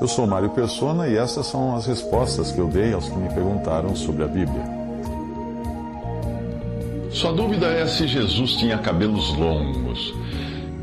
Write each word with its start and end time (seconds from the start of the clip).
Eu 0.00 0.08
sou 0.08 0.26
Mário 0.26 0.50
Persona 0.50 1.06
e 1.06 1.16
essas 1.16 1.46
são 1.46 1.76
as 1.76 1.86
respostas 1.86 2.50
que 2.50 2.58
eu 2.58 2.68
dei 2.68 2.92
aos 2.92 3.08
que 3.08 3.16
me 3.16 3.28
perguntaram 3.28 3.94
sobre 3.94 4.24
a 4.24 4.26
Bíblia. 4.26 4.64
Sua 7.10 7.32
dúvida 7.32 7.66
é 7.66 7.86
se 7.86 8.08
Jesus 8.08 8.56
tinha 8.56 8.78
cabelos 8.78 9.32
longos. 9.36 10.12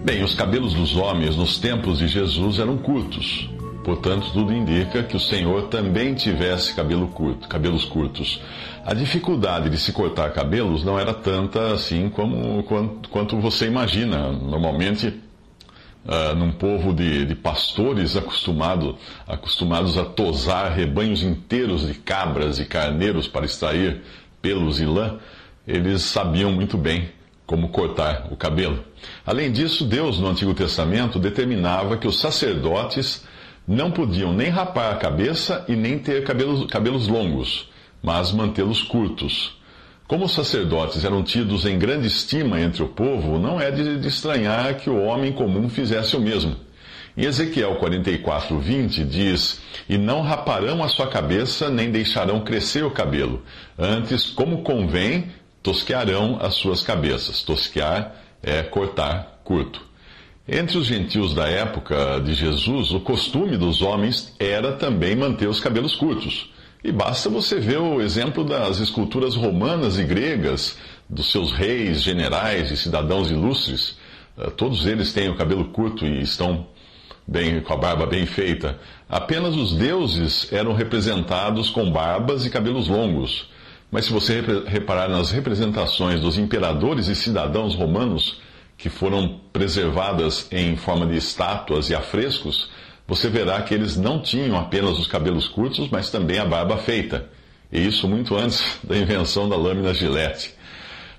Bem, 0.05 0.23
os 0.23 0.33
cabelos 0.33 0.73
dos 0.73 0.95
homens 0.95 1.35
nos 1.35 1.57
tempos 1.57 1.99
de 1.99 2.07
Jesus 2.07 2.59
eram 2.59 2.77
curtos. 2.77 3.49
Portanto, 3.83 4.31
tudo 4.31 4.53
indica 4.53 5.03
que 5.03 5.17
o 5.17 5.19
Senhor 5.19 5.63
também 5.63 6.13
tivesse 6.13 6.73
cabelo 6.73 7.07
curto, 7.07 7.47
cabelos 7.47 7.85
curtos. 7.85 8.39
A 8.85 8.93
dificuldade 8.93 9.69
de 9.69 9.77
se 9.77 9.91
cortar 9.91 10.31
cabelos 10.31 10.83
não 10.83 10.99
era 10.99 11.13
tanta 11.13 11.73
assim 11.73 12.09
como 12.09 12.63
quanto, 12.63 13.09
quanto 13.09 13.37
você 13.39 13.65
imagina. 13.65 14.31
Normalmente, 14.31 15.13
uh, 16.05 16.35
num 16.35 16.51
povo 16.51 16.93
de, 16.93 17.25
de 17.25 17.35
pastores 17.35 18.15
acostumado, 18.15 18.97
acostumados 19.27 19.97
a 19.97 20.05
tosar 20.05 20.71
rebanhos 20.71 21.23
inteiros 21.23 21.87
de 21.87 21.93
cabras 21.93 22.59
e 22.59 22.65
carneiros 22.65 23.27
para 23.27 23.45
extrair 23.45 24.01
pelos 24.41 24.79
e 24.79 24.85
lã, 24.85 25.17
eles 25.67 26.01
sabiam 26.01 26.51
muito 26.51 26.77
bem 26.77 27.09
como 27.45 27.69
cortar 27.69 28.27
o 28.31 28.35
cabelo. 28.35 28.83
Além 29.25 29.51
disso, 29.51 29.85
Deus 29.85 30.19
no 30.19 30.27
Antigo 30.27 30.53
Testamento 30.53 31.19
determinava 31.19 31.97
que 31.97 32.07
os 32.07 32.19
sacerdotes 32.19 33.25
não 33.67 33.91
podiam 33.91 34.33
nem 34.33 34.49
rapar 34.49 34.93
a 34.93 34.97
cabeça 34.97 35.65
e 35.67 35.75
nem 35.75 35.99
ter 35.99 36.23
cabelos, 36.23 36.65
cabelos 36.65 37.07
longos, 37.07 37.69
mas 38.01 38.31
mantê-los 38.31 38.81
curtos. 38.81 39.58
Como 40.09 40.25
os 40.25 40.31
sacerdotes 40.31 41.05
eram 41.05 41.21
tidos 41.21 41.67
em 41.67 41.77
grande 41.77 42.07
estima 42.07 42.59
entre 42.59 42.81
o 42.81 42.87
povo, 42.87 43.37
não 43.37 43.61
é 43.61 43.69
de, 43.69 44.07
estranhar 44.07 44.73
que 44.73 44.89
o 44.89 45.03
homem 45.03 45.31
comum 45.31 45.69
fizesse 45.69 46.15
o 46.15 46.19
mesmo. 46.19 46.55
Em 47.15 47.25
Ezequiel 47.25 47.75
44, 47.75 48.59
20 48.59 49.05
diz: 49.05 49.61
E 49.87 49.99
não 49.99 50.23
raparão 50.23 50.83
a 50.83 50.87
sua 50.87 51.05
cabeça, 51.05 51.69
nem 51.69 51.91
deixarão 51.91 52.39
crescer 52.39 52.83
o 52.83 52.89
cabelo. 52.89 53.43
Antes, 53.77 54.31
como 54.31 54.63
convém, 54.63 55.27
tosquearão 55.61 56.39
as 56.41 56.55
suas 56.55 56.81
cabeças. 56.81 57.43
Tosquear 57.43 58.15
é 58.41 58.63
cortar 58.63 59.41
curto. 59.43 59.79
Entre 60.47 60.75
os 60.79 60.87
gentios 60.87 61.35
da 61.35 61.47
época 61.47 62.19
de 62.19 62.33
Jesus, 62.33 62.89
o 62.93 62.99
costume 62.99 63.57
dos 63.57 63.83
homens 63.83 64.33
era 64.39 64.71
também 64.71 65.15
manter 65.15 65.47
os 65.47 65.59
cabelos 65.59 65.93
curtos. 65.93 66.49
E 66.81 66.91
basta 66.93 67.29
você 67.29 67.59
ver 67.59 67.79
o 67.79 68.01
exemplo 68.01 68.43
das 68.43 68.79
esculturas 68.79 69.35
romanas 69.35 69.99
e 69.99 70.03
gregas, 70.03 70.77
dos 71.09 71.29
seus 71.29 71.51
reis, 71.51 72.01
generais 72.01 72.71
e 72.71 72.77
cidadãos 72.77 73.29
ilustres. 73.29 73.97
Eh, 74.37 74.49
todos 74.51 74.85
eles 74.85 75.11
têm 75.11 75.29
o 75.29 75.35
cabelo 75.35 75.65
curto 75.65 76.05
e 76.05 76.21
estão 76.21 76.67
bem, 77.27 77.59
com 77.59 77.73
a 77.73 77.77
barba 77.77 78.05
bem 78.05 78.25
feita. 78.25 78.79
Apenas 79.09 79.55
os 79.57 79.75
deuses 79.75 80.51
eram 80.53 80.73
representados 80.73 81.69
com 81.69 81.91
barbas 81.91 82.45
e 82.45 82.49
cabelos 82.49 82.87
longos. 82.87 83.49
Mas 83.91 84.05
se 84.05 84.13
você 84.13 84.41
reparar 84.65 85.09
nas 85.09 85.31
representações 85.31 86.21
dos 86.21 86.37
imperadores 86.37 87.07
e 87.07 87.15
cidadãos 87.15 87.75
romanos, 87.75 88.39
que 88.77 88.87
foram 88.87 89.41
preservadas 89.51 90.47
em 90.49 90.77
forma 90.77 91.05
de 91.05 91.17
estátuas 91.17 91.89
e 91.89 91.95
afrescos, 91.95 92.69
você 93.09 93.27
verá 93.27 93.59
que 93.63 93.73
eles 93.73 93.97
não 93.97 94.21
tinham 94.21 94.55
apenas 94.55 94.99
os 94.99 95.07
cabelos 95.07 95.47
curtos, 95.47 95.89
mas 95.89 96.11
também 96.11 96.37
a 96.37 96.45
barba 96.45 96.77
feita. 96.77 97.27
E 97.71 97.83
isso 97.85 98.07
muito 98.07 98.37
antes 98.37 98.63
da 98.83 98.95
invenção 98.95 99.49
da 99.49 99.55
lâmina 99.55 99.95
gilete. 99.95 100.53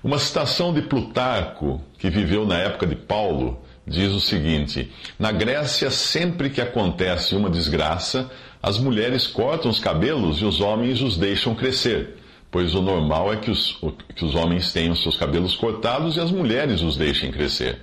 Uma 0.01 0.17
citação 0.17 0.73
de 0.73 0.81
Plutarco, 0.81 1.81
que 1.99 2.09
viveu 2.09 2.45
na 2.47 2.57
época 2.57 2.87
de 2.87 2.95
Paulo, 2.95 3.61
diz 3.85 4.13
o 4.13 4.21
seguinte: 4.21 4.89
Na 5.19 5.33
Grécia, 5.33 5.91
sempre 5.91 6.49
que 6.49 6.61
acontece 6.61 7.35
uma 7.35 7.49
desgraça, 7.49 8.31
as 8.63 8.79
mulheres 8.79 9.27
cortam 9.27 9.69
os 9.69 9.79
cabelos 9.79 10.41
e 10.41 10.45
os 10.45 10.61
homens 10.61 11.01
os 11.01 11.17
deixam 11.17 11.53
crescer 11.53 12.21
pois 12.51 12.75
o 12.75 12.81
normal 12.81 13.31
é 13.31 13.37
que 13.37 13.49
os, 13.49 13.79
que 14.13 14.25
os 14.25 14.35
homens 14.35 14.73
tenham 14.73 14.93
seus 14.93 15.15
cabelos 15.15 15.55
cortados 15.55 16.17
e 16.17 16.19
as 16.19 16.29
mulheres 16.29 16.81
os 16.81 16.97
deixem 16.97 17.31
crescer. 17.31 17.79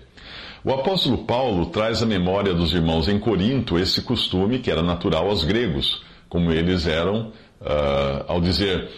O 0.64 0.72
apóstolo 0.72 1.18
Paulo 1.18 1.66
traz 1.66 2.02
à 2.02 2.06
memória 2.06 2.52
dos 2.52 2.72
irmãos 2.72 3.08
em 3.08 3.18
Corinto 3.18 3.78
esse 3.78 4.02
costume 4.02 4.58
que 4.58 4.70
era 4.70 4.82
natural 4.82 5.28
aos 5.28 5.44
gregos, 5.44 6.02
como 6.28 6.50
eles 6.50 6.86
eram, 6.86 7.32
uh, 7.60 8.24
ao 8.26 8.40
dizer: 8.40 8.90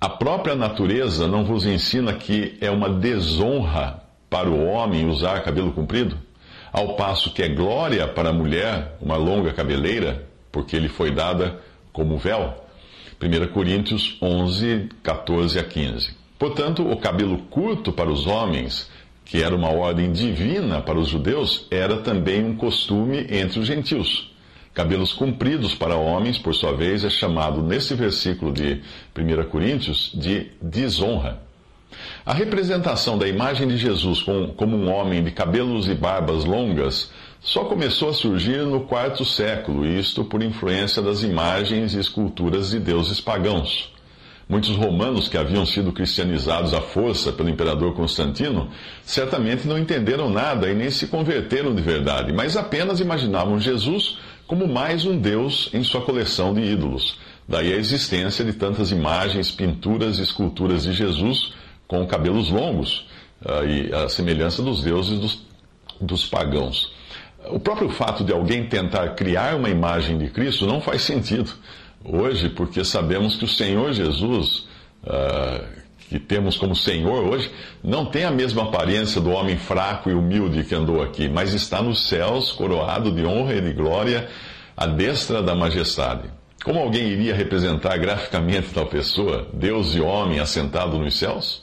A 0.00 0.08
própria 0.08 0.56
natureza 0.56 1.28
não 1.28 1.44
vos 1.44 1.64
ensina 1.64 2.12
que 2.12 2.58
é 2.60 2.70
uma 2.70 2.88
desonra 2.88 4.02
para 4.28 4.48
o 4.48 4.66
homem 4.66 5.08
usar 5.08 5.42
cabelo 5.42 5.72
comprido? 5.72 6.18
Ao 6.72 6.94
passo 6.94 7.32
que 7.32 7.42
é 7.42 7.48
glória 7.48 8.06
para 8.08 8.30
a 8.30 8.32
mulher 8.32 8.96
uma 9.00 9.16
longa 9.16 9.52
cabeleira, 9.52 10.26
porque 10.50 10.78
lhe 10.78 10.88
foi 10.88 11.12
dada 11.12 11.60
como 11.92 12.18
véu? 12.18 12.54
1 13.22 13.52
Coríntios 13.52 14.16
11, 14.20 14.88
14 15.02 15.58
a 15.58 15.64
15. 15.64 16.16
Portanto, 16.38 16.90
o 16.90 16.96
cabelo 16.96 17.38
curto 17.50 17.92
para 17.92 18.10
os 18.10 18.26
homens, 18.26 18.90
que 19.30 19.40
era 19.40 19.54
uma 19.54 19.70
ordem 19.70 20.10
divina 20.10 20.82
para 20.82 20.98
os 20.98 21.08
judeus, 21.08 21.64
era 21.70 21.98
também 21.98 22.44
um 22.44 22.56
costume 22.56 23.28
entre 23.30 23.60
os 23.60 23.66
gentios. 23.66 24.28
Cabelos 24.74 25.12
compridos 25.12 25.72
para 25.72 25.94
homens, 25.94 26.36
por 26.36 26.52
sua 26.52 26.72
vez, 26.72 27.04
é 27.04 27.10
chamado 27.10 27.62
nesse 27.62 27.94
versículo 27.94 28.52
de 28.52 28.82
1 29.16 29.48
Coríntios 29.48 30.10
de 30.12 30.50
desonra. 30.60 31.40
A 32.26 32.34
representação 32.34 33.16
da 33.16 33.28
imagem 33.28 33.68
de 33.68 33.76
Jesus 33.76 34.20
como 34.56 34.76
um 34.76 34.92
homem 34.92 35.22
de 35.22 35.30
cabelos 35.30 35.88
e 35.88 35.94
barbas 35.94 36.44
longas 36.44 37.12
só 37.40 37.64
começou 37.64 38.08
a 38.08 38.12
surgir 38.12 38.64
no 38.64 38.80
quarto 38.80 39.24
século, 39.24 39.86
isto 39.86 40.24
por 40.24 40.42
influência 40.42 41.00
das 41.00 41.22
imagens 41.22 41.94
e 41.94 42.00
esculturas 42.00 42.70
de 42.70 42.80
deuses 42.80 43.20
pagãos. 43.20 43.92
Muitos 44.50 44.74
romanos 44.74 45.28
que 45.28 45.38
haviam 45.38 45.64
sido 45.64 45.92
cristianizados 45.92 46.74
à 46.74 46.80
força 46.80 47.30
pelo 47.30 47.48
imperador 47.48 47.94
Constantino 47.94 48.68
certamente 49.04 49.64
não 49.68 49.78
entenderam 49.78 50.28
nada 50.28 50.68
e 50.68 50.74
nem 50.74 50.90
se 50.90 51.06
converteram 51.06 51.72
de 51.72 51.80
verdade, 51.80 52.32
mas 52.32 52.56
apenas 52.56 52.98
imaginavam 52.98 53.60
Jesus 53.60 54.18
como 54.48 54.66
mais 54.66 55.06
um 55.06 55.16
deus 55.16 55.70
em 55.72 55.84
sua 55.84 56.00
coleção 56.00 56.52
de 56.52 56.62
ídolos. 56.62 57.16
Daí 57.48 57.72
a 57.72 57.76
existência 57.76 58.44
de 58.44 58.52
tantas 58.52 58.90
imagens, 58.90 59.52
pinturas 59.52 60.18
e 60.18 60.22
esculturas 60.22 60.82
de 60.82 60.94
Jesus 60.94 61.52
com 61.86 62.04
cabelos 62.04 62.50
longos, 62.50 63.06
ah, 63.46 63.62
e 63.62 63.94
a 63.94 64.08
semelhança 64.08 64.64
dos 64.64 64.82
deuses 64.82 65.16
dos, 65.20 65.46
dos 66.00 66.26
pagãos. 66.26 66.92
O 67.50 67.60
próprio 67.60 67.88
fato 67.88 68.24
de 68.24 68.32
alguém 68.32 68.66
tentar 68.66 69.10
criar 69.10 69.54
uma 69.54 69.70
imagem 69.70 70.18
de 70.18 70.28
Cristo 70.28 70.66
não 70.66 70.80
faz 70.80 71.02
sentido 71.02 71.52
hoje, 72.04 72.48
porque 72.48 72.84
sabemos 72.84 73.36
que 73.36 73.44
o 73.44 73.48
Senhor 73.48 73.92
Jesus, 73.92 74.68
uh, 75.04 75.64
que 76.08 76.18
temos 76.18 76.56
como 76.56 76.74
Senhor 76.74 77.24
hoje, 77.24 77.50
não 77.82 78.06
tem 78.06 78.24
a 78.24 78.30
mesma 78.30 78.64
aparência 78.64 79.20
do 79.20 79.30
homem 79.30 79.56
fraco 79.56 80.10
e 80.10 80.14
humilde 80.14 80.64
que 80.64 80.74
andou 80.74 81.02
aqui, 81.02 81.28
mas 81.28 81.54
está 81.54 81.82
nos 81.82 82.08
céus, 82.08 82.52
coroado 82.52 83.12
de 83.12 83.24
honra 83.24 83.54
e 83.54 83.60
de 83.60 83.72
glória, 83.72 84.28
à 84.76 84.86
destra 84.86 85.42
da 85.42 85.54
majestade. 85.54 86.28
Como 86.64 86.78
alguém 86.78 87.08
iria 87.08 87.34
representar 87.34 87.96
graficamente 87.98 88.68
tal 88.74 88.86
pessoa, 88.86 89.48
Deus 89.52 89.94
e 89.94 90.00
homem 90.00 90.40
assentado 90.40 90.98
nos 90.98 91.18
céus? 91.18 91.62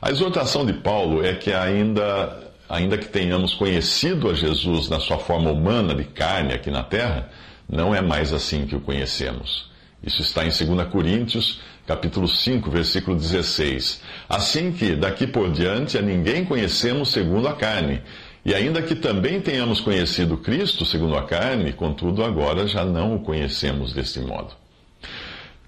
A 0.00 0.10
exortação 0.10 0.64
de 0.64 0.74
Paulo 0.74 1.24
é 1.24 1.34
que 1.34 1.52
ainda 1.52 2.48
ainda 2.68 2.98
que 2.98 3.06
tenhamos 3.06 3.54
conhecido 3.54 4.28
a 4.28 4.34
Jesus 4.34 4.88
na 4.88 5.00
sua 5.00 5.18
forma 5.18 5.50
humana 5.50 5.94
de 5.94 6.04
carne 6.04 6.52
aqui 6.52 6.70
na 6.70 6.82
terra, 6.82 7.30
não 7.68 7.94
é 7.94 8.00
mais 8.00 8.32
assim 8.32 8.66
que 8.66 8.74
o 8.74 8.80
conhecemos. 8.80 9.68
Isso 10.02 10.22
está 10.22 10.44
em 10.44 10.50
2 10.50 10.88
Coríntios, 10.88 11.60
capítulo 11.86 12.28
5, 12.28 12.70
versículo 12.70 13.16
16. 13.16 14.00
Assim 14.28 14.72
que, 14.72 14.94
daqui 14.94 15.26
por 15.26 15.50
diante, 15.50 15.98
a 15.98 16.02
ninguém 16.02 16.44
conhecemos 16.44 17.10
segundo 17.10 17.48
a 17.48 17.54
carne. 17.54 18.00
E 18.44 18.54
ainda 18.54 18.80
que 18.80 18.94
também 18.94 19.40
tenhamos 19.40 19.80
conhecido 19.80 20.38
Cristo 20.38 20.84
segundo 20.84 21.16
a 21.16 21.24
carne, 21.24 21.72
contudo, 21.72 22.24
agora 22.24 22.66
já 22.66 22.84
não 22.84 23.16
o 23.16 23.20
conhecemos 23.20 23.92
deste 23.92 24.20
modo. 24.20 24.54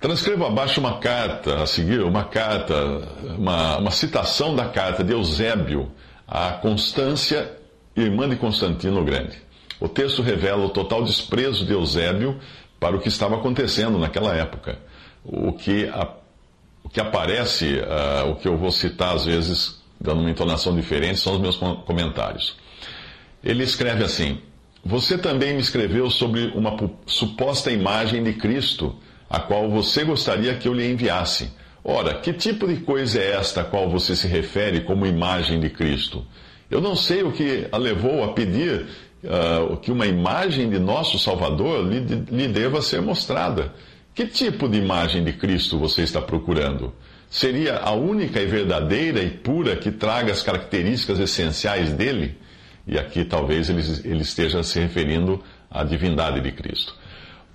Transcrevo 0.01 0.47
abaixo 0.47 0.81
uma 0.81 0.99
carta, 0.99 1.63
a 1.63 1.67
seguir, 1.67 2.01
uma 2.01 2.25
carta, 2.25 2.75
uma, 3.37 3.77
uma 3.77 3.91
citação 3.91 4.57
da 4.57 4.67
carta 4.67 5.05
de 5.05 5.13
Eusébio, 5.13 5.91
a 6.27 6.53
Constância, 6.53 7.53
irmã 7.95 8.27
de 8.27 8.37
Constantino 8.37 9.05
Grande. 9.05 9.50
O 9.81 9.89
texto 9.89 10.21
revela 10.21 10.65
o 10.67 10.69
total 10.69 11.03
desprezo 11.03 11.65
de 11.65 11.73
Eusébio 11.73 12.39
para 12.79 12.95
o 12.95 13.01
que 13.01 13.09
estava 13.09 13.37
acontecendo 13.37 13.99
naquela 13.99 14.35
época. 14.35 14.79
O 15.25 15.53
que, 15.53 15.89
a, 15.89 16.09
o 16.85 16.89
que 16.89 17.01
aparece, 17.01 17.77
uh, 17.77 18.31
o 18.31 18.37
que 18.37 18.47
eu 18.47 18.57
vou 18.57 18.71
citar 18.71 19.15
às 19.15 19.25
vezes, 19.25 19.81
dando 20.01 20.21
uma 20.21 20.31
entonação 20.31 20.75
diferente, 20.75 21.19
são 21.19 21.35
os 21.35 21.41
meus 21.41 21.57
comentários. 21.57 22.57
Ele 23.43 23.65
escreve 23.65 24.05
assim: 24.05 24.39
Você 24.85 25.17
também 25.17 25.55
me 25.55 25.61
escreveu 25.61 26.11
sobre 26.11 26.53
uma 26.55 26.77
suposta 27.07 27.71
imagem 27.71 28.23
de 28.23 28.35
Cristo, 28.35 28.95
a 29.29 29.41
qual 29.41 29.71
você 29.71 30.05
gostaria 30.05 30.55
que 30.57 30.69
eu 30.69 30.75
lhe 30.75 30.91
enviasse. 30.91 31.51
Ora, 31.83 32.15
que 32.15 32.33
tipo 32.33 32.69
de 32.69 32.77
coisa 32.77 33.19
é 33.19 33.33
esta 33.33 33.63
a 33.63 33.65
qual 33.65 33.89
você 33.89 34.15
se 34.15 34.27
refere 34.27 34.81
como 34.81 35.07
imagem 35.07 35.59
de 35.59 35.71
Cristo? 35.71 36.27
Eu 36.71 36.81
não 36.81 36.95
sei 36.95 37.23
o 37.23 37.33
que 37.33 37.67
a 37.73 37.79
levou 37.79 38.23
a 38.23 38.33
pedir 38.33 38.87
uh, 39.25 39.77
que 39.79 39.91
uma 39.91 40.07
imagem 40.07 40.69
de 40.69 40.79
nosso 40.79 41.19
Salvador 41.19 41.87
lhe, 41.87 42.01
lhe 42.31 42.49
deva 42.49 42.83
ser 42.83 43.01
mostrada. 43.01 43.73
Que 44.15 44.27
tipo 44.27 44.69
de 44.69 44.79
imagem 44.79 45.25
de 45.25 45.33
Cristo 45.33 45.79
você 45.79 46.03
está 46.03 46.21
procurando? 46.21 46.93
Seria 47.29 47.79
a 47.79 47.93
única 47.93 48.41
e 48.41 48.47
verdadeira 48.47 49.23
e 49.23 49.31
pura 49.31 49.77
que 49.77 49.91
traga 49.91 50.33
as 50.33 50.43
características 50.43 51.21
essenciais 51.21 51.93
dele? 51.93 52.37
E 52.87 52.99
aqui 52.99 53.25
talvez 53.25 53.71
ele, 53.71 53.83
ele 54.05 54.23
esteja 54.23 54.63
se 54.63 54.81
referindo 54.81 55.43
à 55.71 55.85
divindade 55.85 56.41
de 56.41 56.51
Cristo. 56.51 56.95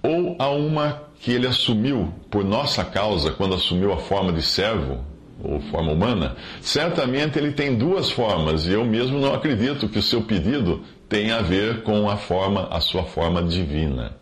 Ou 0.01 0.35
a 0.39 0.49
uma 0.49 1.03
que 1.19 1.31
ele 1.31 1.47
assumiu 1.47 2.13
por 2.29 2.43
nossa 2.43 2.85
causa 2.85 3.31
quando 3.31 3.55
assumiu 3.55 3.91
a 3.91 3.97
forma 3.97 4.31
de 4.31 4.41
servo, 4.41 5.03
ou 5.43 5.59
forma 5.59 5.91
humana, 5.91 6.35
certamente 6.61 7.37
ele 7.37 7.51
tem 7.51 7.75
duas 7.75 8.09
formas, 8.09 8.65
e 8.65 8.71
eu 8.71 8.85
mesmo 8.85 9.19
não 9.19 9.33
acredito 9.33 9.89
que 9.89 9.99
o 9.99 10.03
seu 10.03 10.21
pedido 10.21 10.83
tenha 11.07 11.37
a 11.37 11.41
ver 11.41 11.83
com 11.83 12.09
a 12.09 12.17
forma, 12.17 12.67
a 12.71 12.79
sua 12.79 13.03
forma 13.03 13.43
divina. 13.43 14.15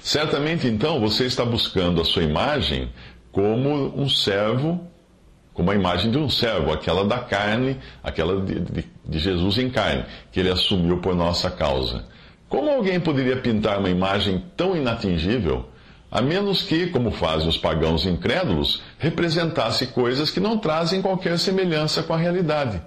Certamente 0.00 0.66
então 0.66 1.00
você 1.00 1.24
está 1.24 1.44
buscando 1.44 2.00
a 2.00 2.04
sua 2.04 2.22
imagem 2.22 2.90
como 3.30 3.98
um 3.98 4.08
servo, 4.08 4.86
como 5.54 5.70
a 5.70 5.74
imagem 5.74 6.10
de 6.10 6.18
um 6.18 6.28
servo, 6.28 6.72
aquela 6.72 7.04
da 7.04 7.18
carne, 7.18 7.78
aquela 8.02 8.40
de, 8.42 8.60
de, 8.60 8.84
de 9.04 9.18
Jesus 9.18 9.58
em 9.58 9.70
carne, 9.70 10.04
que 10.30 10.40
ele 10.40 10.50
assumiu 10.50 10.98
por 10.98 11.14
nossa 11.14 11.50
causa. 11.50 12.04
Como 12.48 12.70
alguém 12.70 13.00
poderia 13.00 13.36
pintar 13.36 13.78
uma 13.78 13.88
imagem 13.88 14.44
tão 14.56 14.76
inatingível? 14.76 15.72
a 16.12 16.20
menos 16.20 16.60
que, 16.60 16.88
como 16.88 17.10
fazem 17.10 17.48
os 17.48 17.56
pagãos 17.56 18.04
incrédulos, 18.04 18.82
representasse 18.98 19.86
coisas 19.86 20.30
que 20.30 20.40
não 20.40 20.58
trazem 20.58 21.00
qualquer 21.00 21.38
semelhança 21.38 22.02
com 22.02 22.12
a 22.12 22.18
realidade. 22.18 22.82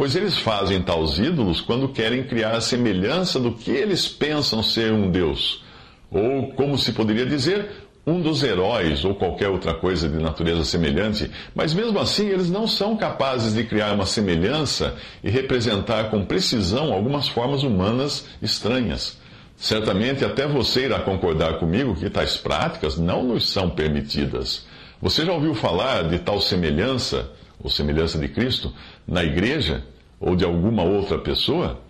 Pois 0.00 0.16
eles 0.16 0.38
fazem 0.38 0.80
tais 0.80 1.18
ídolos 1.18 1.60
quando 1.60 1.86
querem 1.86 2.22
criar 2.22 2.52
a 2.52 2.60
semelhança 2.62 3.38
do 3.38 3.52
que 3.52 3.70
eles 3.70 4.08
pensam 4.08 4.62
ser 4.62 4.94
um 4.94 5.10
Deus. 5.10 5.62
Ou, 6.10 6.54
como 6.54 6.78
se 6.78 6.92
poderia 6.92 7.26
dizer, 7.26 7.68
um 8.06 8.18
dos 8.18 8.42
heróis 8.42 9.04
ou 9.04 9.14
qualquer 9.14 9.50
outra 9.50 9.74
coisa 9.74 10.08
de 10.08 10.16
natureza 10.16 10.64
semelhante, 10.64 11.30
mas 11.54 11.74
mesmo 11.74 11.98
assim 11.98 12.28
eles 12.28 12.48
não 12.48 12.66
são 12.66 12.96
capazes 12.96 13.52
de 13.52 13.62
criar 13.62 13.92
uma 13.92 14.06
semelhança 14.06 14.96
e 15.22 15.28
representar 15.28 16.10
com 16.10 16.24
precisão 16.24 16.94
algumas 16.94 17.28
formas 17.28 17.62
humanas 17.62 18.26
estranhas. 18.40 19.18
Certamente 19.54 20.24
até 20.24 20.46
você 20.46 20.86
irá 20.86 21.00
concordar 21.00 21.58
comigo 21.58 21.94
que 21.94 22.08
tais 22.08 22.38
práticas 22.38 22.96
não 22.96 23.22
nos 23.22 23.50
são 23.52 23.68
permitidas. 23.68 24.64
Você 25.02 25.26
já 25.26 25.32
ouviu 25.34 25.52
falar 25.52 26.04
de 26.04 26.18
tal 26.20 26.40
semelhança, 26.40 27.30
ou 27.62 27.68
semelhança 27.68 28.18
de 28.18 28.28
Cristo, 28.28 28.72
na 29.06 29.24
igreja 29.24 29.84
ou 30.20 30.36
de 30.36 30.44
alguma 30.44 30.82
outra 30.82 31.18
pessoa? 31.18 31.80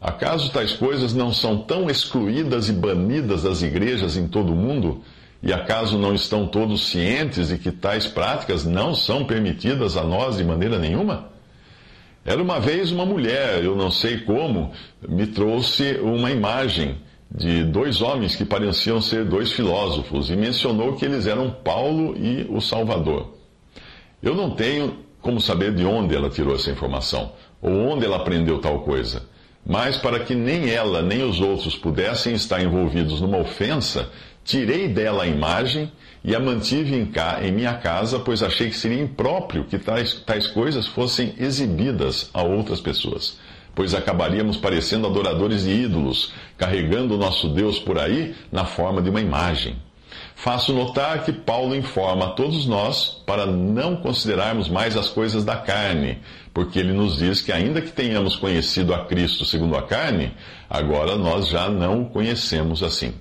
Acaso 0.00 0.52
tais 0.52 0.72
coisas 0.72 1.12
não 1.12 1.32
são 1.32 1.58
tão 1.58 1.90
excluídas 1.90 2.68
e 2.68 2.72
banidas 2.72 3.42
das 3.42 3.62
igrejas 3.62 4.16
em 4.16 4.28
todo 4.28 4.52
o 4.52 4.56
mundo? 4.56 5.02
E 5.42 5.52
acaso 5.52 5.98
não 5.98 6.14
estão 6.14 6.46
todos 6.46 6.88
cientes 6.88 7.48
de 7.48 7.58
que 7.58 7.70
tais 7.70 8.06
práticas 8.06 8.64
não 8.64 8.94
são 8.94 9.24
permitidas 9.24 9.96
a 9.96 10.04
nós 10.04 10.36
de 10.36 10.44
maneira 10.44 10.78
nenhuma? 10.78 11.30
Era 12.24 12.42
uma 12.42 12.60
vez 12.60 12.90
uma 12.90 13.06
mulher, 13.06 13.64
eu 13.64 13.74
não 13.74 13.90
sei 13.90 14.18
como, 14.18 14.72
me 15.08 15.26
trouxe 15.26 15.98
uma 16.02 16.30
imagem 16.30 16.96
de 17.30 17.64
dois 17.64 18.00
homens 18.00 18.36
que 18.36 18.44
pareciam 18.44 19.00
ser 19.00 19.24
dois 19.24 19.52
filósofos 19.52 20.30
e 20.30 20.36
mencionou 20.36 20.94
que 20.94 21.04
eles 21.04 21.26
eram 21.26 21.50
Paulo 21.50 22.16
e 22.16 22.46
o 22.50 22.60
Salvador. 22.60 23.34
Eu 24.22 24.34
não 24.34 24.50
tenho 24.50 24.98
como 25.28 25.42
saber 25.42 25.74
de 25.74 25.84
onde 25.84 26.16
ela 26.16 26.30
tirou 26.30 26.54
essa 26.54 26.70
informação 26.70 27.32
ou 27.60 27.70
onde 27.70 28.06
ela 28.06 28.16
aprendeu 28.16 28.60
tal 28.60 28.80
coisa, 28.80 29.24
mas 29.66 29.98
para 29.98 30.20
que 30.20 30.34
nem 30.34 30.70
ela 30.70 31.02
nem 31.02 31.22
os 31.22 31.38
outros 31.38 31.76
pudessem 31.76 32.32
estar 32.32 32.62
envolvidos 32.62 33.20
numa 33.20 33.36
ofensa, 33.36 34.08
tirei 34.42 34.88
dela 34.88 35.24
a 35.24 35.26
imagem 35.26 35.92
e 36.24 36.34
a 36.34 36.40
mantive 36.40 36.96
em, 36.96 37.04
cá, 37.04 37.40
em 37.42 37.52
minha 37.52 37.74
casa, 37.74 38.18
pois 38.18 38.42
achei 38.42 38.70
que 38.70 38.76
seria 38.78 39.02
impróprio 39.02 39.64
que 39.64 39.78
tais, 39.78 40.14
tais 40.14 40.46
coisas 40.46 40.86
fossem 40.86 41.34
exibidas 41.38 42.30
a 42.32 42.42
outras 42.42 42.80
pessoas 42.80 43.36
pois 43.74 43.94
acabaríamos 43.94 44.56
parecendo 44.56 45.06
adoradores 45.06 45.62
de 45.62 45.70
ídolos, 45.70 46.32
carregando 46.56 47.14
o 47.14 47.16
nosso 47.16 47.48
Deus 47.48 47.78
por 47.78 47.96
aí 47.96 48.34
na 48.50 48.64
forma 48.64 49.00
de 49.00 49.08
uma 49.08 49.20
imagem. 49.20 49.76
Faço 50.38 50.72
notar 50.72 51.24
que 51.24 51.32
Paulo 51.32 51.74
informa 51.74 52.26
a 52.26 52.30
todos 52.30 52.64
nós 52.64 53.20
para 53.26 53.44
não 53.44 53.96
considerarmos 53.96 54.68
mais 54.68 54.96
as 54.96 55.08
coisas 55.08 55.44
da 55.44 55.56
carne, 55.56 56.20
porque 56.54 56.78
ele 56.78 56.92
nos 56.92 57.18
diz 57.18 57.40
que, 57.40 57.50
ainda 57.50 57.82
que 57.82 57.90
tenhamos 57.90 58.36
conhecido 58.36 58.94
a 58.94 59.04
Cristo 59.04 59.44
segundo 59.44 59.76
a 59.76 59.82
carne, 59.82 60.32
agora 60.70 61.16
nós 61.16 61.48
já 61.48 61.68
não 61.68 62.02
o 62.02 62.10
conhecemos 62.10 62.84
assim. 62.84 63.14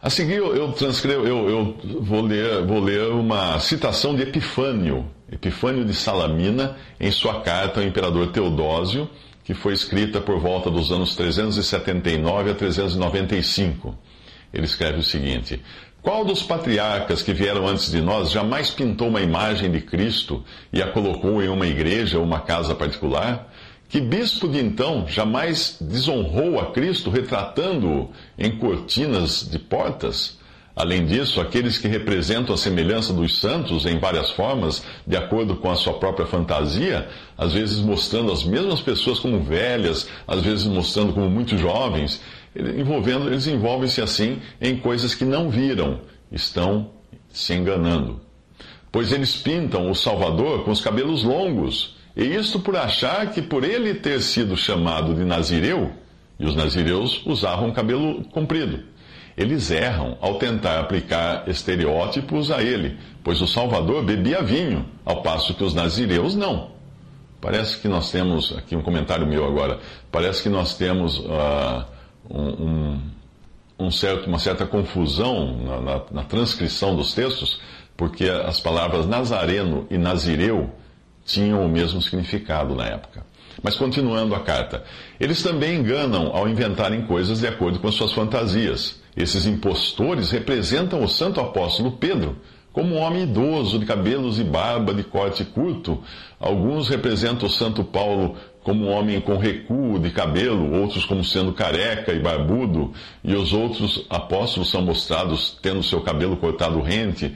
A 0.00 0.08
seguir, 0.08 0.36
eu, 0.36 0.70
transcrevo, 0.70 1.26
eu, 1.26 1.50
eu 1.50 1.76
vou, 2.00 2.22
ler, 2.22 2.64
vou 2.64 2.78
ler 2.78 3.10
uma 3.10 3.58
citação 3.58 4.14
de 4.14 4.22
Epifânio, 4.22 5.10
Epifânio 5.28 5.84
de 5.84 5.92
Salamina, 5.92 6.76
em 7.00 7.10
sua 7.10 7.40
carta 7.40 7.80
ao 7.80 7.86
imperador 7.86 8.28
Teodósio, 8.28 9.10
que 9.42 9.54
foi 9.54 9.72
escrita 9.72 10.20
por 10.20 10.38
volta 10.38 10.70
dos 10.70 10.92
anos 10.92 11.16
379 11.16 12.52
a 12.52 12.54
395. 12.54 14.13
Ele 14.54 14.64
escreve 14.64 15.00
o 15.00 15.02
seguinte: 15.02 15.60
Qual 16.00 16.24
dos 16.24 16.42
patriarcas 16.42 17.22
que 17.22 17.32
vieram 17.32 17.66
antes 17.66 17.90
de 17.90 18.00
nós 18.00 18.30
jamais 18.30 18.70
pintou 18.70 19.08
uma 19.08 19.20
imagem 19.20 19.70
de 19.70 19.80
Cristo 19.80 20.44
e 20.72 20.80
a 20.80 20.90
colocou 20.92 21.42
em 21.42 21.48
uma 21.48 21.66
igreja 21.66 22.18
ou 22.18 22.24
uma 22.24 22.40
casa 22.40 22.74
particular? 22.74 23.52
Que 23.88 24.00
bispo 24.00 24.48
de 24.48 24.58
então 24.58 25.06
jamais 25.08 25.76
desonrou 25.80 26.58
a 26.58 26.72
Cristo 26.72 27.10
retratando-o 27.10 28.10
em 28.38 28.56
cortinas 28.56 29.48
de 29.48 29.58
portas? 29.58 30.38
Além 30.76 31.06
disso, 31.06 31.40
aqueles 31.40 31.78
que 31.78 31.86
representam 31.86 32.54
a 32.54 32.58
semelhança 32.58 33.12
dos 33.12 33.38
santos 33.38 33.86
em 33.86 33.98
várias 33.98 34.30
formas, 34.30 34.84
de 35.06 35.16
acordo 35.16 35.54
com 35.56 35.70
a 35.70 35.76
sua 35.76 35.94
própria 35.94 36.26
fantasia, 36.26 37.08
às 37.38 37.52
vezes 37.52 37.78
mostrando 37.78 38.32
as 38.32 38.42
mesmas 38.42 38.80
pessoas 38.80 39.20
como 39.20 39.40
velhas, 39.40 40.08
às 40.26 40.42
vezes 40.42 40.66
mostrando 40.66 41.12
como 41.12 41.30
muito 41.30 41.56
jovens, 41.56 42.20
envolvendo, 42.56 43.28
eles 43.28 43.46
envolvem-se 43.46 44.00
assim 44.00 44.38
em 44.60 44.76
coisas 44.76 45.14
que 45.14 45.24
não 45.24 45.48
viram, 45.48 46.00
estão 46.32 46.90
se 47.32 47.54
enganando. 47.54 48.20
Pois 48.90 49.12
eles 49.12 49.36
pintam 49.36 49.90
o 49.90 49.94
Salvador 49.94 50.64
com 50.64 50.72
os 50.72 50.80
cabelos 50.80 51.22
longos 51.22 51.96
e 52.16 52.24
isto 52.24 52.60
por 52.60 52.76
achar 52.76 53.30
que 53.32 53.42
por 53.42 53.64
ele 53.64 53.94
ter 53.94 54.20
sido 54.22 54.56
chamado 54.56 55.14
de 55.14 55.24
Nazireu, 55.24 55.92
e 56.38 56.46
os 56.46 56.56
nazireus 56.56 57.24
usavam 57.26 57.72
cabelo 57.72 58.24
comprido. 58.24 58.82
Eles 59.36 59.70
erram 59.70 60.16
ao 60.20 60.38
tentar 60.38 60.78
aplicar 60.78 61.48
estereótipos 61.48 62.50
a 62.50 62.62
ele, 62.62 62.98
pois 63.22 63.40
o 63.42 63.46
Salvador 63.46 64.04
bebia 64.04 64.42
vinho, 64.42 64.86
ao 65.04 65.22
passo 65.22 65.54
que 65.54 65.64
os 65.64 65.74
nazireus 65.74 66.36
não. 66.36 66.70
Parece 67.40 67.78
que 67.78 67.88
nós 67.88 68.10
temos, 68.10 68.56
aqui 68.56 68.74
um 68.74 68.82
comentário 68.82 69.26
meu 69.26 69.44
agora, 69.44 69.80
parece 70.10 70.42
que 70.42 70.48
nós 70.48 70.76
temos 70.76 71.18
uh, 71.18 71.84
um, 72.30 73.00
um 73.78 73.90
certo, 73.90 74.28
uma 74.28 74.38
certa 74.38 74.64
confusão 74.64 75.56
na, 75.58 75.80
na, 75.80 76.02
na 76.10 76.24
transcrição 76.24 76.96
dos 76.96 77.12
textos, 77.12 77.60
porque 77.96 78.28
as 78.28 78.60
palavras 78.60 79.06
nazareno 79.06 79.86
e 79.90 79.98
nazireu 79.98 80.70
tinham 81.24 81.64
o 81.64 81.68
mesmo 81.68 82.00
significado 82.00 82.74
na 82.74 82.86
época. 82.86 83.24
Mas 83.62 83.76
continuando 83.76 84.34
a 84.34 84.40
carta, 84.40 84.84
eles 85.18 85.42
também 85.42 85.78
enganam 85.78 86.34
ao 86.34 86.48
inventarem 86.48 87.02
coisas 87.02 87.40
de 87.40 87.46
acordo 87.46 87.78
com 87.78 87.90
suas 87.90 88.12
fantasias. 88.12 89.02
Esses 89.16 89.46
impostores 89.46 90.30
representam 90.30 91.02
o 91.02 91.08
santo 91.08 91.40
apóstolo 91.40 91.92
Pedro 91.92 92.36
como 92.74 92.96
um 92.96 92.98
homem 92.98 93.22
idoso, 93.22 93.78
de 93.78 93.86
cabelos 93.86 94.40
e 94.40 94.44
barba 94.44 94.92
de 94.92 95.04
corte 95.04 95.44
curto. 95.44 96.02
Alguns 96.40 96.88
representam 96.88 97.46
o 97.46 97.50
santo 97.50 97.84
Paulo 97.84 98.34
como 98.64 98.86
um 98.86 98.90
homem 98.90 99.20
com 99.20 99.36
recuo 99.36 99.96
de 100.00 100.10
cabelo, 100.10 100.74
outros 100.80 101.04
como 101.04 101.22
sendo 101.22 101.52
careca 101.52 102.12
e 102.12 102.18
barbudo, 102.18 102.92
e 103.22 103.32
os 103.32 103.52
outros 103.52 104.04
apóstolos 104.10 104.70
são 104.70 104.82
mostrados 104.82 105.56
tendo 105.62 105.84
seu 105.84 106.00
cabelo 106.00 106.36
cortado 106.36 106.80
rente. 106.80 107.32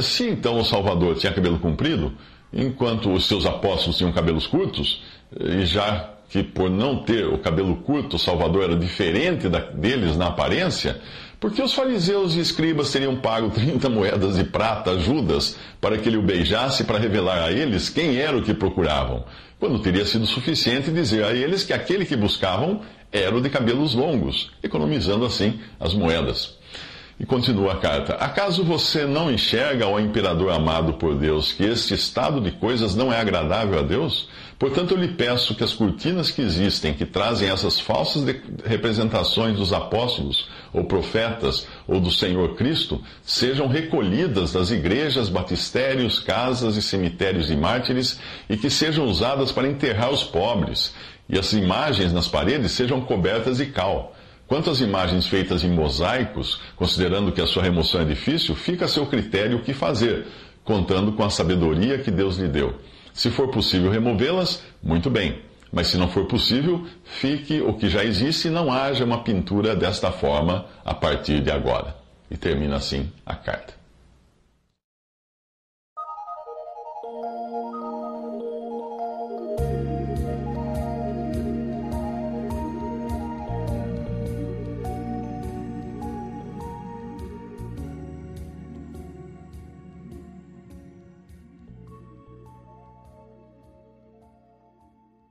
Se 0.00 0.26
então 0.26 0.58
o 0.58 0.64
Salvador 0.64 1.16
tinha 1.16 1.34
cabelo 1.34 1.58
comprido, 1.58 2.14
enquanto 2.50 3.12
os 3.12 3.26
seus 3.26 3.44
apóstolos 3.44 3.98
tinham 3.98 4.12
cabelos 4.12 4.46
curtos, 4.46 5.02
e 5.38 5.66
já 5.66 6.14
que 6.28 6.42
por 6.42 6.70
não 6.70 7.02
ter 7.02 7.26
o 7.26 7.38
cabelo 7.38 7.76
curto, 7.76 8.16
o 8.16 8.18
Salvador 8.18 8.64
era 8.64 8.76
diferente 8.76 9.48
da, 9.48 9.60
deles 9.60 10.16
na 10.16 10.26
aparência, 10.26 11.00
porque 11.40 11.62
os 11.62 11.72
fariseus 11.72 12.34
e 12.34 12.40
escribas 12.40 12.90
teriam 12.90 13.16
pago 13.16 13.50
30 13.54 13.88
moedas 13.88 14.36
de 14.36 14.44
prata 14.44 14.92
a 14.92 14.98
Judas 14.98 15.56
para 15.80 15.96
que 15.96 16.08
ele 16.08 16.18
o 16.18 16.22
beijasse 16.22 16.84
para 16.84 16.98
revelar 16.98 17.42
a 17.42 17.52
eles 17.52 17.88
quem 17.88 18.16
era 18.16 18.36
o 18.36 18.42
que 18.42 18.52
procuravam, 18.52 19.24
quando 19.58 19.78
teria 19.78 20.04
sido 20.04 20.26
suficiente 20.26 20.90
dizer 20.90 21.24
a 21.24 21.32
eles 21.32 21.64
que 21.64 21.72
aquele 21.72 22.04
que 22.04 22.16
buscavam 22.16 22.82
era 23.10 23.34
o 23.34 23.40
de 23.40 23.48
cabelos 23.48 23.94
longos, 23.94 24.50
economizando 24.62 25.24
assim 25.24 25.60
as 25.80 25.94
moedas. 25.94 26.57
E 27.20 27.26
continua 27.26 27.72
a 27.72 27.76
carta: 27.76 28.14
Acaso 28.14 28.62
você 28.62 29.04
não 29.04 29.30
enxerga, 29.30 29.88
ó 29.88 29.98
imperador 29.98 30.52
amado 30.52 30.94
por 30.94 31.16
Deus, 31.16 31.52
que 31.52 31.64
este 31.64 31.94
estado 31.94 32.40
de 32.40 32.52
coisas 32.52 32.94
não 32.94 33.12
é 33.12 33.20
agradável 33.20 33.78
a 33.78 33.82
Deus? 33.82 34.28
Portanto, 34.56 34.92
eu 34.92 34.98
lhe 34.98 35.08
peço 35.08 35.54
que 35.54 35.62
as 35.62 35.72
cortinas 35.72 36.30
que 36.30 36.42
existem, 36.42 36.92
que 36.92 37.06
trazem 37.06 37.48
essas 37.48 37.78
falsas 37.78 38.24
representações 38.64 39.56
dos 39.56 39.72
apóstolos, 39.72 40.48
ou 40.72 40.84
profetas, 40.84 41.66
ou 41.86 42.00
do 42.00 42.10
Senhor 42.10 42.56
Cristo, 42.56 43.00
sejam 43.22 43.68
recolhidas 43.68 44.52
das 44.52 44.70
igrejas, 44.70 45.28
batistérios, 45.28 46.18
casas 46.18 46.76
e 46.76 46.82
cemitérios 46.82 47.46
de 47.46 47.56
mártires, 47.56 48.18
e 48.48 48.56
que 48.56 48.68
sejam 48.68 49.06
usadas 49.06 49.52
para 49.52 49.68
enterrar 49.68 50.10
os 50.10 50.24
pobres, 50.24 50.92
e 51.28 51.38
as 51.38 51.52
imagens 51.52 52.12
nas 52.12 52.26
paredes 52.26 52.72
sejam 52.72 53.00
cobertas 53.00 53.58
de 53.58 53.66
cal. 53.66 54.12
Quanto 54.48 54.70
às 54.70 54.80
imagens 54.80 55.26
feitas 55.26 55.62
em 55.62 55.70
mosaicos, 55.70 56.58
considerando 56.74 57.30
que 57.30 57.40
a 57.40 57.46
sua 57.46 57.62
remoção 57.62 58.00
é 58.00 58.04
difícil, 58.06 58.56
fica 58.56 58.86
a 58.86 58.88
seu 58.88 59.04
critério 59.04 59.58
o 59.58 59.62
que 59.62 59.74
fazer, 59.74 60.26
contando 60.64 61.12
com 61.12 61.22
a 61.22 61.28
sabedoria 61.28 61.98
que 61.98 62.10
Deus 62.10 62.38
lhe 62.38 62.48
deu. 62.48 62.74
Se 63.12 63.30
for 63.30 63.48
possível 63.48 63.90
removê-las, 63.90 64.62
muito 64.82 65.10
bem. 65.10 65.42
Mas 65.70 65.88
se 65.88 65.98
não 65.98 66.08
for 66.08 66.24
possível, 66.24 66.86
fique 67.04 67.60
o 67.60 67.74
que 67.74 67.90
já 67.90 68.02
existe 68.02 68.48
e 68.48 68.50
não 68.50 68.72
haja 68.72 69.04
uma 69.04 69.22
pintura 69.22 69.76
desta 69.76 70.10
forma 70.10 70.64
a 70.82 70.94
partir 70.94 71.42
de 71.42 71.50
agora. 71.50 71.94
E 72.30 72.36
termina 72.36 72.76
assim 72.76 73.12
a 73.26 73.34
carta. 73.34 73.74